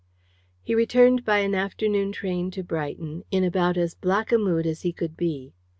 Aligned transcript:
He 0.63 0.73
returned 0.73 1.23
by 1.23 1.41
an 1.41 1.53
afternoon 1.53 2.11
train 2.11 2.49
to 2.57 2.63
Brighton, 2.63 3.23
in 3.29 3.43
about 3.43 3.77
as 3.77 3.93
black 3.93 4.31
a 4.31 4.39
mood 4.39 4.65
as 4.65 4.81
he 4.81 4.91
could 4.91 5.15
be. 5.15 5.53